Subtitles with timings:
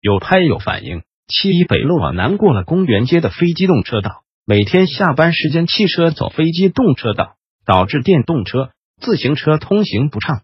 [0.00, 7.34] 有拍有反映，七一北路往南过了公园街的非机动车道，每天下班时间汽车走非机动车道，
[7.64, 10.42] 导致电动车、自行车通行不畅。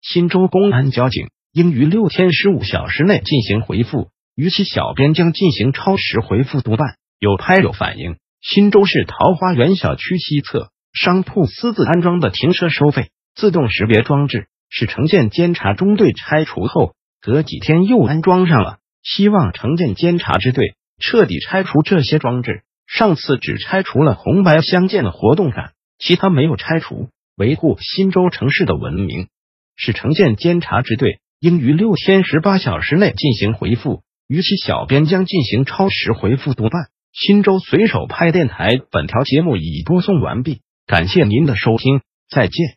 [0.00, 6.96] 新州公安交警应于六天十五小时内进行回复，逾期小编将进行超时回复督办。
[7.20, 18.78] 有拍有反映，新州市桃花源小区西侧商铺私自安装的停车收费自动识别装置，是城建监察中队拆除后隔几天又安装上了。
[19.04, 22.62] 希望城建监察支队彻底拆除这些装置。
[22.86, 27.08] 上次只拆除了红白相间的活动杆，其他没有拆除。
[27.36, 29.28] 维护新州城市的文明，
[29.74, 36.88] 市城建监察支队应于六天十八小时内进行回复，逾期小编将进行超时回复督办。
[37.12, 42.76] 新州随手拍电台本条节目已播送完毕，感谢您的收听，再见。